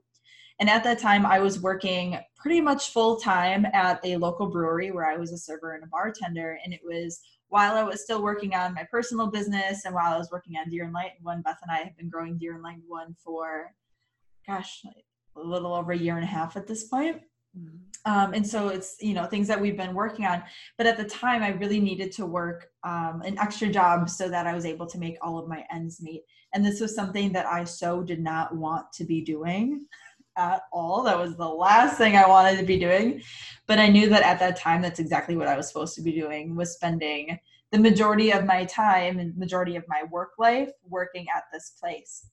And 0.59 0.67
at 0.67 0.83
that 0.85 0.97
time, 0.97 1.27
I 1.27 1.37
was 1.37 1.61
working 1.61 2.17
pretty 2.35 2.59
much 2.59 2.89
full 2.89 3.17
time 3.17 3.67
at 3.73 4.03
a 4.03 4.17
local 4.17 4.47
brewery 4.47 4.89
where 4.89 5.05
I 5.05 5.15
was 5.15 5.31
a 5.31 5.37
server 5.37 5.75
and 5.75 5.83
a 5.83 5.87
bartender. 5.87 6.57
And 6.65 6.73
it 6.73 6.81
was 6.83 7.21
while 7.49 7.75
I 7.75 7.83
was 7.83 8.01
still 8.01 8.23
working 8.23 8.55
on 8.55 8.73
my 8.73 8.87
personal 8.89 9.27
business 9.27 9.85
and 9.85 9.93
while 9.93 10.15
I 10.15 10.17
was 10.17 10.31
working 10.31 10.55
on 10.57 10.71
Dear 10.71 10.85
Enlightened 10.85 11.23
One, 11.23 11.43
Beth 11.43 11.59
and 11.61 11.71
I 11.71 11.83
have 11.83 11.95
been 11.97 12.09
growing 12.09 12.39
Dear 12.39 12.55
Enlightened 12.55 12.85
One 12.87 13.15
for, 13.23 13.75
gosh, 14.47 14.83
a 15.35 15.39
little 15.39 15.73
over 15.73 15.91
a 15.91 15.97
year 15.97 16.15
and 16.15 16.23
a 16.23 16.27
half 16.27 16.57
at 16.57 16.67
this 16.67 16.85
point. 16.85 17.21
Um, 18.05 18.33
and 18.33 18.45
so 18.45 18.69
it's 18.69 18.95
you 19.01 19.13
know 19.13 19.25
things 19.25 19.47
that 19.47 19.59
we've 19.59 19.75
been 19.77 19.93
working 19.93 20.25
on. 20.25 20.43
But 20.77 20.87
at 20.87 20.97
the 20.97 21.03
time, 21.03 21.43
I 21.43 21.49
really 21.49 21.79
needed 21.79 22.11
to 22.13 22.25
work 22.25 22.67
um, 22.83 23.21
an 23.25 23.37
extra 23.37 23.67
job 23.67 24.09
so 24.09 24.29
that 24.29 24.47
I 24.47 24.53
was 24.53 24.65
able 24.65 24.85
to 24.87 24.97
make 24.97 25.17
all 25.21 25.37
of 25.37 25.47
my 25.47 25.65
ends 25.71 26.01
meet. 26.01 26.23
And 26.53 26.65
this 26.65 26.79
was 26.79 26.95
something 26.95 27.33
that 27.33 27.45
I 27.45 27.65
so 27.65 28.03
did 28.03 28.21
not 28.21 28.55
want 28.55 28.91
to 28.93 29.03
be 29.03 29.21
doing 29.21 29.85
at 30.37 30.61
all. 30.71 31.03
That 31.03 31.17
was 31.17 31.35
the 31.35 31.47
last 31.47 31.97
thing 31.97 32.15
I 32.15 32.27
wanted 32.27 32.57
to 32.59 32.65
be 32.65 32.79
doing. 32.79 33.21
But 33.65 33.79
I 33.79 33.89
knew 33.89 34.07
that 34.09 34.23
at 34.23 34.39
that 34.39 34.57
time, 34.57 34.81
that's 34.81 34.99
exactly 34.99 35.35
what 35.35 35.47
I 35.47 35.57
was 35.57 35.67
supposed 35.67 35.95
to 35.95 36.01
be 36.01 36.13
doing 36.13 36.55
was 36.55 36.73
spending 36.73 37.37
the 37.71 37.79
majority 37.79 38.31
of 38.31 38.45
my 38.45 38.63
time 38.63 39.19
and 39.19 39.35
majority 39.37 39.75
of 39.75 39.83
my 39.89 40.03
work 40.09 40.33
life 40.37 40.69
working 40.87 41.25
at 41.35 41.43
this 41.51 41.71
place. 41.71 42.29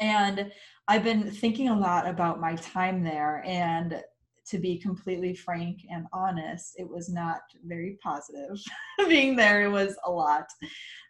And 0.00 0.50
I've 0.88 1.04
been 1.04 1.30
thinking 1.30 1.68
a 1.68 1.78
lot 1.78 2.06
about 2.06 2.40
my 2.40 2.56
time 2.56 3.02
there. 3.02 3.42
And 3.46 4.02
to 4.46 4.58
be 4.58 4.78
completely 4.78 5.34
frank 5.34 5.80
and 5.90 6.06
honest, 6.12 6.74
it 6.76 6.88
was 6.88 7.08
not 7.08 7.40
very 7.64 7.98
positive. 8.02 8.60
Being 9.08 9.36
there, 9.36 9.62
it 9.62 9.70
was 9.70 9.96
a 10.04 10.10
lot. 10.10 10.46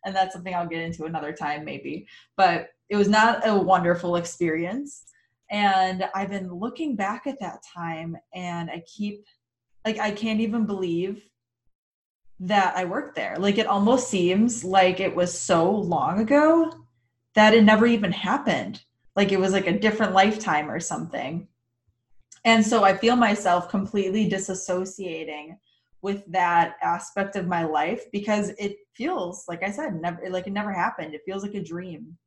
And 0.04 0.14
that's 0.14 0.34
something 0.34 0.54
I'll 0.54 0.68
get 0.68 0.82
into 0.82 1.04
another 1.04 1.32
time, 1.32 1.64
maybe. 1.64 2.06
But 2.36 2.68
it 2.88 2.96
was 2.96 3.08
not 3.08 3.46
a 3.46 3.56
wonderful 3.56 4.16
experience. 4.16 5.04
And 5.50 6.08
I've 6.14 6.30
been 6.30 6.52
looking 6.52 6.96
back 6.96 7.26
at 7.26 7.40
that 7.40 7.60
time 7.74 8.16
and 8.34 8.70
I 8.70 8.82
keep, 8.86 9.24
like, 9.84 9.98
I 9.98 10.10
can't 10.12 10.40
even 10.40 10.64
believe 10.64 11.24
that 12.40 12.76
I 12.76 12.84
worked 12.84 13.16
there. 13.16 13.36
Like, 13.38 13.58
it 13.58 13.66
almost 13.66 14.08
seems 14.08 14.64
like 14.64 15.00
it 15.00 15.14
was 15.14 15.38
so 15.38 15.70
long 15.70 16.20
ago 16.20 16.83
that 17.34 17.54
it 17.54 17.64
never 17.64 17.86
even 17.86 18.12
happened. 18.12 18.82
Like, 19.16 19.32
it 19.32 19.40
was 19.40 19.52
like 19.52 19.66
a 19.66 19.78
different 19.78 20.12
lifetime 20.12 20.70
or 20.70 20.80
something. 20.80 21.48
And 22.44 22.64
so 22.64 22.84
I 22.84 22.96
feel 22.96 23.16
myself 23.16 23.68
completely 23.68 24.28
disassociating 24.28 25.56
with 26.02 26.22
that 26.30 26.76
aspect 26.82 27.34
of 27.34 27.46
my 27.46 27.64
life 27.64 28.04
because 28.12 28.50
it 28.58 28.76
feels 28.94 29.46
like 29.48 29.62
I 29.62 29.70
said 29.70 29.94
never 29.94 30.28
like 30.28 30.46
it 30.46 30.52
never 30.52 30.70
happened. 30.70 31.14
It 31.14 31.22
feels 31.24 31.42
like 31.42 31.54
a 31.54 31.64
dream. 31.64 32.18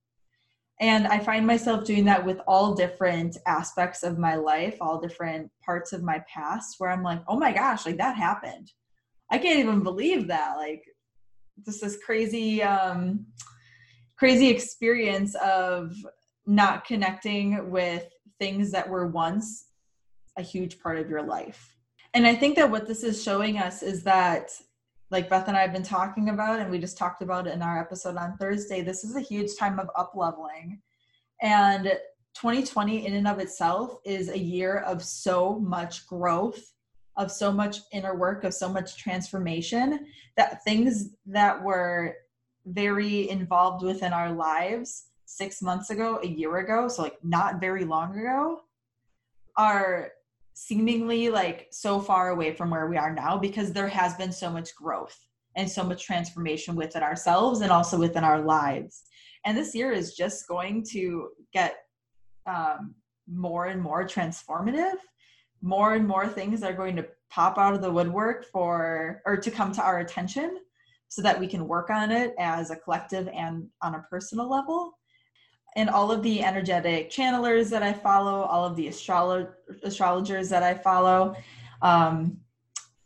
And 0.80 1.08
I 1.08 1.20
find 1.20 1.46
myself 1.46 1.86
doing 1.86 2.06
that 2.06 2.26
with 2.26 2.40
all 2.48 2.74
different 2.74 3.38
aspects 3.46 4.02
of 4.02 4.18
my 4.18 4.36
life, 4.36 4.78
all 4.82 5.00
different 5.00 5.52
parts 5.64 5.94
of 5.94 6.04
my 6.04 6.24
past 6.28 6.76
where 6.80 6.90
I'm 6.90 7.04
like, 7.04 7.22
"Oh 7.28 7.38
my 7.38 7.52
gosh, 7.52 7.86
like 7.86 7.98
that 7.98 8.16
happened." 8.16 8.72
I 9.32 9.38
can't 9.38 9.60
even 9.60 9.84
believe 9.84 10.28
that. 10.28 10.58
Like 10.58 10.84
just 11.64 11.82
this 11.82 11.98
crazy 12.04 12.64
um 12.64 13.28
crazy 14.18 14.50
experience 14.50 15.36
of 15.36 15.96
not 16.46 16.86
connecting 16.86 17.70
with 17.70 18.06
things 18.40 18.72
that 18.72 18.90
were 18.90 19.08
once 19.08 19.66
a 20.38 20.42
huge 20.42 20.80
part 20.80 20.98
of 20.98 21.10
your 21.10 21.24
life. 21.24 21.76
And 22.14 22.26
I 22.26 22.36
think 22.36 22.56
that 22.56 22.72
what 22.72 22.88
this 22.88 23.04
is 23.04 23.22
showing 23.22 23.58
us 23.58 23.84
is 23.84 24.04
that, 24.04 24.52
like 25.12 25.30
Beth 25.30 25.48
and 25.48 25.58
I 25.58 25.62
have 25.62 25.74
been 25.74 25.84
talking 25.84 26.30
about, 26.30 26.60
and 26.60 26.70
we 26.70 26.80
just 26.80 26.98
talked 26.98 27.22
about 27.22 27.48
it 27.48 27.54
in 27.54 27.62
our 27.62 27.80
episode 27.80 28.18
on 28.18 28.38
Thursday, 28.38 28.82
this 28.82 29.04
is 29.04 29.16
a 29.16 29.22
huge 29.22 29.56
time 29.58 29.80
of 29.80 29.90
up 29.96 30.14
leveling. 30.16 30.82
And 31.42 31.86
2020, 32.36 33.06
in 33.06 33.14
and 33.14 33.28
of 33.28 33.40
itself, 33.40 33.98
is 34.06 34.30
a 34.30 34.38
year 34.38 34.80
of 34.80 35.04
so 35.04 35.60
much 35.60 36.08
growth, 36.08 36.74
of 37.16 37.32
so 37.32 37.52
much 37.52 37.78
inner 37.92 38.16
work, 38.16 38.44
of 38.44 38.54
so 38.54 38.70
much 38.70 38.98
transformation 38.98 40.08
that 40.36 40.64
things 40.64 41.10
that 41.26 41.62
were 41.64 42.16
very 42.68 43.30
involved 43.30 43.84
within 43.84 44.14
our 44.14 44.32
lives 44.32 45.06
six 45.26 45.62
months 45.62 45.90
ago, 45.90 46.20
a 46.24 46.28
year 46.28 46.58
ago, 46.58 46.88
so 46.88 47.02
like 47.02 47.18
not 47.24 47.60
very 47.60 47.86
long 47.86 48.18
ago, 48.18 48.62
are 49.58 50.12
seemingly 50.54 51.30
like 51.30 51.68
so 51.72 52.00
far 52.00 52.30
away 52.30 52.54
from 52.54 52.70
where 52.70 52.88
we 52.88 52.98
are 52.98 53.14
now 53.14 53.38
because 53.38 53.72
there 53.72 53.88
has 53.88 54.16
been 54.16 54.32
so 54.32 54.50
much 54.50 54.76
growth 54.76 55.18
and 55.56 55.70
so 55.70 55.84
much 55.84 56.06
transformation 56.06 56.76
within 56.76 57.04
ourselves 57.04 57.62
and 57.62 57.72
also 57.72 57.98
within 57.98 58.24
our 58.24 58.42
lives. 58.42 59.04
And 59.46 59.58
this 59.58 59.74
year 59.74 59.92
is 59.92 60.16
just 60.16 60.48
going 60.48 60.84
to 60.92 61.30
get 61.54 61.76
um, 62.46 62.96
more 63.32 63.68
and 63.68 63.82
more 63.82 64.06
transformative. 64.06 64.96
More 65.62 65.96
and 65.96 66.08
more 66.08 66.28
things 66.28 66.64
are 66.64 66.74
going 66.74 66.96
to 66.98 67.08
pop 67.30 67.58
out 67.58 67.74
of 67.74 67.82
the 67.82 67.92
woodwork 67.92 68.46
for 68.46 69.22
or 69.26 69.38
to 69.38 69.52
come 69.52 69.72
to 69.74 69.82
our 69.82 70.00
attention 70.00 70.60
so 71.10 71.22
that 71.22 71.40
we 71.40 71.48
can 71.48 71.68
work 71.68 71.90
on 71.90 72.12
it 72.12 72.34
as 72.38 72.70
a 72.70 72.76
collective 72.76 73.28
and 73.34 73.68
on 73.82 73.96
a 73.96 74.06
personal 74.10 74.50
level 74.50 74.98
and 75.78 75.92
all 75.92 76.12
of 76.12 76.24
the 76.24 76.44
energetic 76.44 77.12
channelers 77.12 77.70
that 77.70 77.84
I 77.84 77.94
follow, 77.94 78.42
all 78.42 78.66
of 78.66 78.76
the 78.76 78.88
astrolo- 78.88 79.54
astrologers 79.84 80.50
that 80.50 80.64
I 80.64 80.74
follow, 80.74 81.36
um, 81.84 82.38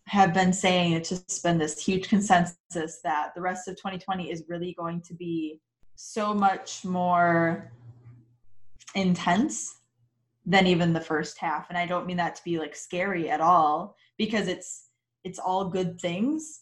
have 0.07 0.33
been 0.33 0.53
saying 0.53 0.93
it's 0.93 1.09
just 1.09 1.43
been 1.43 1.57
this 1.57 1.83
huge 1.83 2.07
consensus 2.07 2.99
that 3.03 3.31
the 3.35 3.41
rest 3.41 3.67
of 3.67 3.75
2020 3.75 4.31
is 4.31 4.45
really 4.47 4.73
going 4.77 5.01
to 5.01 5.13
be 5.13 5.59
so 5.95 6.33
much 6.33 6.85
more 6.85 7.71
intense 8.95 9.79
than 10.45 10.65
even 10.65 10.93
the 10.93 11.01
first 11.01 11.37
half. 11.37 11.69
And 11.69 11.77
I 11.77 11.85
don't 11.85 12.07
mean 12.07 12.17
that 12.17 12.35
to 12.35 12.43
be 12.43 12.57
like 12.57 12.75
scary 12.75 13.29
at 13.29 13.41
all 13.41 13.95
because 14.17 14.47
it's 14.47 14.87
it's 15.23 15.39
all 15.39 15.65
good 15.65 15.99
things 15.99 16.61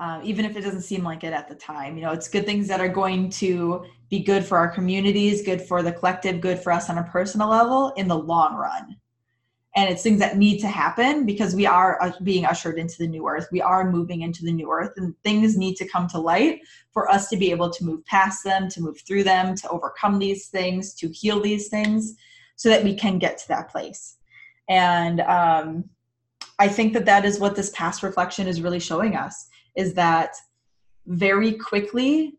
uh, 0.00 0.18
even 0.24 0.46
if 0.46 0.56
it 0.56 0.62
doesn't 0.62 0.80
seem 0.80 1.04
like 1.04 1.24
it 1.24 1.34
at 1.34 1.46
the 1.46 1.54
time. 1.54 1.96
You 1.96 2.04
know, 2.04 2.12
it's 2.12 2.26
good 2.26 2.46
things 2.46 2.66
that 2.68 2.80
are 2.80 2.88
going 2.88 3.28
to 3.32 3.84
be 4.08 4.20
good 4.20 4.44
for 4.44 4.56
our 4.56 4.68
communities, 4.68 5.42
good 5.42 5.60
for 5.60 5.82
the 5.82 5.92
collective, 5.92 6.40
good 6.40 6.58
for 6.58 6.72
us 6.72 6.88
on 6.88 6.96
a 6.96 7.04
personal 7.04 7.48
level 7.48 7.92
in 7.98 8.08
the 8.08 8.16
long 8.16 8.56
run. 8.56 8.96
And 9.76 9.90
it's 9.90 10.02
things 10.02 10.18
that 10.18 10.38
need 10.38 10.58
to 10.60 10.68
happen 10.68 11.26
because 11.26 11.54
we 11.54 11.66
are 11.66 12.02
uh, 12.02 12.12
being 12.22 12.46
ushered 12.46 12.78
into 12.78 12.96
the 12.98 13.06
new 13.06 13.28
earth. 13.28 13.48
We 13.52 13.60
are 13.60 13.88
moving 13.88 14.22
into 14.22 14.42
the 14.42 14.50
new 14.50 14.72
earth, 14.72 14.92
and 14.96 15.14
things 15.22 15.56
need 15.56 15.76
to 15.76 15.86
come 15.86 16.08
to 16.08 16.18
light 16.18 16.62
for 16.92 17.08
us 17.08 17.28
to 17.28 17.36
be 17.36 17.50
able 17.50 17.70
to 17.70 17.84
move 17.84 18.04
past 18.06 18.42
them, 18.42 18.68
to 18.70 18.80
move 18.80 19.00
through 19.06 19.24
them, 19.24 19.54
to 19.54 19.68
overcome 19.68 20.18
these 20.18 20.48
things, 20.48 20.94
to 20.94 21.08
heal 21.10 21.40
these 21.40 21.68
things, 21.68 22.16
so 22.56 22.68
that 22.70 22.82
we 22.82 22.94
can 22.96 23.18
get 23.18 23.38
to 23.38 23.48
that 23.48 23.70
place. 23.70 24.16
And 24.68 25.20
um, 25.20 25.84
I 26.58 26.68
think 26.68 26.94
that 26.94 27.06
that 27.06 27.24
is 27.24 27.38
what 27.38 27.54
this 27.54 27.70
past 27.70 28.02
reflection 28.02 28.48
is 28.48 28.62
really 28.62 28.80
showing 28.80 29.14
us 29.14 29.49
is 29.76 29.94
that 29.94 30.34
very 31.06 31.52
quickly 31.52 32.38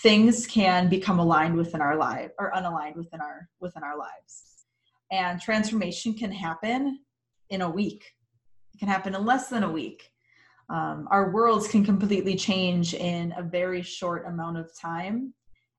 things 0.00 0.46
can 0.46 0.88
become 0.88 1.18
aligned 1.18 1.56
within 1.56 1.80
our 1.80 1.96
life 1.96 2.30
or 2.38 2.52
unaligned 2.52 2.96
within 2.96 3.20
our 3.20 3.48
within 3.60 3.82
our 3.82 3.98
lives. 3.98 4.64
And 5.10 5.40
transformation 5.40 6.14
can 6.14 6.32
happen 6.32 7.00
in 7.50 7.60
a 7.60 7.70
week. 7.70 8.04
It 8.74 8.78
can 8.78 8.88
happen 8.88 9.14
in 9.14 9.26
less 9.26 9.48
than 9.48 9.62
a 9.62 9.70
week. 9.70 10.10
Um, 10.70 11.06
our 11.10 11.30
worlds 11.30 11.68
can 11.68 11.84
completely 11.84 12.34
change 12.34 12.94
in 12.94 13.34
a 13.36 13.42
very 13.42 13.82
short 13.82 14.26
amount 14.26 14.56
of 14.56 14.70
time. 14.78 15.34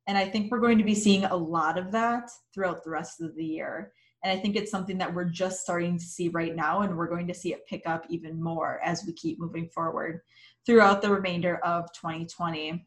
And 0.07 0.17
i 0.17 0.25
think 0.25 0.51
we're 0.51 0.59
going 0.59 0.77
to 0.77 0.83
be 0.83 0.95
seeing 0.95 1.23
a 1.25 1.35
lot 1.35 1.77
of 1.77 1.91
that 1.93 2.29
throughout 2.53 2.83
the 2.83 2.91
rest 2.91 3.21
of 3.21 3.35
the 3.35 3.45
year. 3.45 3.93
And 4.23 4.37
i 4.37 4.39
think 4.39 4.55
it's 4.55 4.69
something 4.69 4.97
that 4.99 5.13
we're 5.13 5.25
just 5.25 5.61
starting 5.61 5.97
to 5.97 6.05
see 6.05 6.27
right 6.27 6.55
now 6.55 6.81
and 6.81 6.95
we're 6.95 7.07
going 7.07 7.27
to 7.27 7.33
see 7.33 7.53
it 7.53 7.65
pick 7.67 7.87
up 7.87 8.05
even 8.09 8.41
more 8.41 8.79
as 8.83 9.03
we 9.07 9.13
keep 9.13 9.39
moving 9.39 9.69
forward 9.69 10.21
throughout 10.65 11.01
the 11.01 11.09
remainder 11.09 11.57
of 11.57 11.91
2020. 11.93 12.85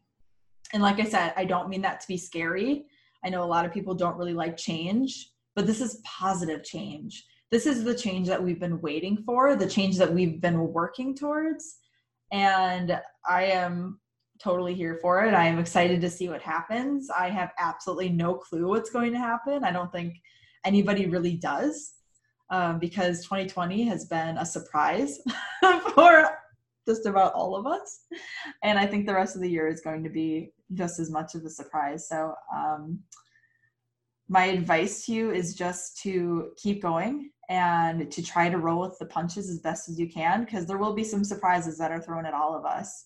And 0.73 0.83
like 0.83 0.99
I 0.99 1.05
said, 1.05 1.33
I 1.37 1.45
don't 1.45 1.69
mean 1.69 1.81
that 1.81 2.01
to 2.01 2.07
be 2.07 2.17
scary. 2.17 2.85
I 3.23 3.29
know 3.29 3.43
a 3.43 3.45
lot 3.45 3.65
of 3.65 3.73
people 3.73 3.93
don't 3.93 4.17
really 4.17 4.33
like 4.33 4.57
change, 4.57 5.31
but 5.55 5.65
this 5.65 5.81
is 5.81 6.01
positive 6.03 6.63
change. 6.63 7.25
This 7.49 7.65
is 7.65 7.83
the 7.83 7.95
change 7.95 8.27
that 8.27 8.43
we've 8.43 8.59
been 8.59 8.81
waiting 8.81 9.23
for, 9.25 9.55
the 9.55 9.69
change 9.69 9.97
that 9.97 10.13
we've 10.13 10.41
been 10.41 10.73
working 10.73 11.15
towards. 11.15 11.77
And 12.31 12.99
I 13.27 13.45
am 13.45 13.99
totally 14.39 14.73
here 14.73 14.99
for 15.01 15.23
it. 15.25 15.33
I 15.33 15.45
am 15.45 15.57
excited 15.57 16.01
to 16.01 16.09
see 16.09 16.29
what 16.29 16.41
happens. 16.41 17.09
I 17.09 17.29
have 17.29 17.51
absolutely 17.57 18.09
no 18.09 18.35
clue 18.35 18.67
what's 18.67 18.89
going 18.89 19.13
to 19.13 19.17
happen. 19.17 19.63
I 19.63 19.71
don't 19.71 19.91
think 19.91 20.15
anybody 20.65 21.07
really 21.07 21.35
does 21.35 21.93
um, 22.49 22.79
because 22.79 23.23
2020 23.23 23.83
has 23.85 24.05
been 24.05 24.37
a 24.37 24.45
surprise 24.45 25.19
for 25.95 26.36
just 26.87 27.05
about 27.05 27.33
all 27.33 27.55
of 27.55 27.67
us. 27.67 28.05
And 28.63 28.79
I 28.79 28.85
think 28.87 29.05
the 29.05 29.13
rest 29.13 29.35
of 29.35 29.41
the 29.41 29.49
year 29.49 29.67
is 29.67 29.81
going 29.81 30.03
to 30.03 30.09
be 30.09 30.51
just 30.73 30.99
as 30.99 31.11
much 31.11 31.35
of 31.35 31.43
a 31.45 31.49
surprise. 31.49 32.07
So, 32.07 32.33
um, 32.55 32.99
my 34.29 34.45
advice 34.45 35.05
to 35.05 35.13
you 35.13 35.31
is 35.31 35.55
just 35.55 36.01
to 36.01 36.51
keep 36.57 36.81
going 36.81 37.31
and 37.49 38.11
to 38.11 38.21
try 38.21 38.49
to 38.49 38.57
roll 38.57 38.81
with 38.81 38.99
the 38.99 39.05
punches 39.05 39.49
as 39.49 39.59
best 39.59 39.87
as 39.87 39.97
you 39.97 40.09
can 40.09 40.43
because 40.43 40.65
there 40.65 40.77
will 40.77 40.93
be 40.93 41.03
some 41.03 41.23
surprises 41.23 41.77
that 41.77 41.91
are 41.91 42.01
thrown 42.01 42.25
at 42.25 42.33
all 42.33 42.53
of 42.53 42.65
us. 42.65 43.05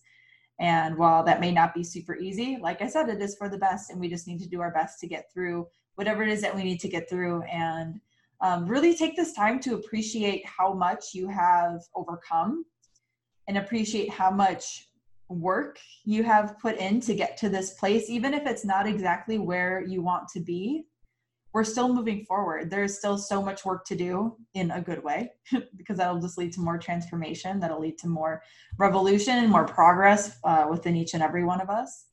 And 0.59 0.97
while 0.97 1.23
that 1.25 1.39
may 1.39 1.51
not 1.51 1.73
be 1.73 1.83
super 1.83 2.15
easy, 2.15 2.57
like 2.61 2.81
I 2.81 2.87
said, 2.87 3.09
it 3.09 3.21
is 3.21 3.35
for 3.35 3.49
the 3.49 3.57
best, 3.57 3.89
and 3.89 3.99
we 3.99 4.09
just 4.09 4.27
need 4.27 4.39
to 4.41 4.49
do 4.49 4.61
our 4.61 4.71
best 4.71 4.99
to 4.99 5.07
get 5.07 5.25
through 5.33 5.67
whatever 5.95 6.23
it 6.23 6.29
is 6.29 6.41
that 6.41 6.55
we 6.55 6.63
need 6.63 6.79
to 6.79 6.87
get 6.87 7.09
through 7.09 7.43
and 7.43 7.99
um, 8.41 8.65
really 8.65 8.95
take 8.95 9.15
this 9.15 9.33
time 9.33 9.59
to 9.61 9.75
appreciate 9.75 10.43
how 10.45 10.73
much 10.73 11.13
you 11.13 11.27
have 11.27 11.81
overcome 11.95 12.65
and 13.47 13.57
appreciate 13.57 14.09
how 14.09 14.31
much 14.31 14.87
work 15.29 15.79
you 16.03 16.23
have 16.23 16.59
put 16.59 16.77
in 16.77 16.99
to 17.01 17.15
get 17.15 17.37
to 17.37 17.49
this 17.49 17.73
place, 17.73 18.09
even 18.09 18.33
if 18.33 18.45
it's 18.45 18.65
not 18.65 18.87
exactly 18.87 19.37
where 19.37 19.83
you 19.85 20.01
want 20.01 20.27
to 20.29 20.39
be. 20.39 20.83
We're 21.53 21.65
still 21.65 21.93
moving 21.93 22.23
forward. 22.25 22.69
There's 22.69 22.97
still 22.97 23.17
so 23.17 23.41
much 23.41 23.65
work 23.65 23.83
to 23.87 23.95
do 23.95 24.37
in 24.53 24.71
a 24.71 24.81
good 24.81 25.03
way 25.03 25.31
because 25.75 25.97
that'll 25.97 26.21
just 26.21 26.37
lead 26.37 26.53
to 26.53 26.61
more 26.61 26.77
transformation. 26.77 27.59
That'll 27.59 27.81
lead 27.81 27.97
to 27.99 28.07
more 28.07 28.41
revolution, 28.77 29.37
and 29.37 29.49
more 29.49 29.65
progress 29.65 30.37
uh, 30.45 30.67
within 30.69 30.95
each 30.95 31.13
and 31.13 31.21
every 31.21 31.43
one 31.43 31.59
of 31.59 31.69
us 31.69 32.05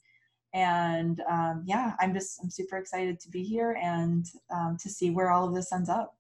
and 0.55 1.21
um, 1.29 1.63
yeah 1.67 1.95
i'm 2.01 2.15
just 2.15 2.41
i'm 2.43 2.51
super 2.51 2.79
excited 2.79 3.21
to 3.21 3.29
be 3.31 3.43
here 3.43 3.79
and 3.83 4.27
um, 4.51 4.77
to 4.81 4.89
see 4.89 5.11
where 5.11 5.31
all 5.31 5.47
of 5.47 5.55
this 5.55 5.73
ends 5.73 5.89
up 5.89 6.18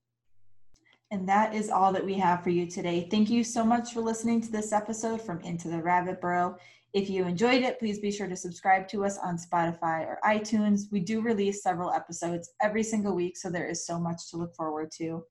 and 1.10 1.28
that 1.28 1.54
is 1.54 1.70
all 1.70 1.92
that 1.92 2.04
we 2.04 2.14
have 2.14 2.42
for 2.42 2.50
you 2.50 2.66
today. 2.66 3.08
Thank 3.10 3.30
you 3.30 3.42
so 3.42 3.64
much 3.64 3.92
for 3.92 4.00
listening 4.00 4.40
to 4.42 4.52
this 4.52 4.72
episode 4.72 5.22
from 5.22 5.40
Into 5.40 5.68
the 5.68 5.82
Rabbit 5.82 6.20
Burrow. 6.20 6.56
If 6.92 7.10
you 7.10 7.24
enjoyed 7.24 7.62
it, 7.62 7.78
please 7.78 7.98
be 7.98 8.10
sure 8.10 8.28
to 8.28 8.36
subscribe 8.36 8.88
to 8.88 9.04
us 9.04 9.18
on 9.18 9.36
Spotify 9.38 10.06
or 10.06 10.18
iTunes. 10.24 10.90
We 10.90 11.00
do 11.00 11.20
release 11.20 11.62
several 11.62 11.92
episodes 11.92 12.50
every 12.62 12.82
single 12.82 13.14
week, 13.14 13.36
so 13.36 13.50
there 13.50 13.68
is 13.68 13.86
so 13.86 13.98
much 13.98 14.30
to 14.30 14.36
look 14.36 14.54
forward 14.54 14.90
to. 14.98 15.24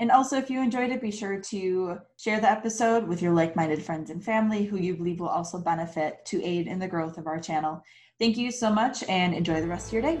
And 0.00 0.10
also, 0.10 0.36
if 0.36 0.50
you 0.50 0.60
enjoyed 0.60 0.90
it, 0.90 1.00
be 1.00 1.10
sure 1.10 1.38
to 1.38 1.98
share 2.18 2.40
the 2.40 2.50
episode 2.50 3.06
with 3.06 3.22
your 3.22 3.32
like 3.32 3.54
minded 3.54 3.82
friends 3.82 4.10
and 4.10 4.22
family 4.22 4.64
who 4.64 4.76
you 4.76 4.96
believe 4.96 5.20
will 5.20 5.28
also 5.28 5.58
benefit 5.58 6.24
to 6.26 6.42
aid 6.42 6.66
in 6.66 6.78
the 6.78 6.88
growth 6.88 7.18
of 7.18 7.26
our 7.26 7.38
channel. 7.38 7.82
Thank 8.18 8.36
you 8.36 8.50
so 8.50 8.72
much 8.72 9.02
and 9.04 9.34
enjoy 9.34 9.60
the 9.60 9.68
rest 9.68 9.88
of 9.88 9.92
your 9.92 10.02
day. 10.02 10.20